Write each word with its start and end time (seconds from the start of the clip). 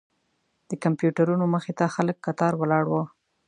د 0.69 0.71
کمپیوټرونو 0.83 1.45
مخې 1.53 1.71
ته 1.79 1.85
خلک 1.95 2.17
کتار 2.25 2.53
ولاړ 2.57 2.83
وو. 2.87 3.03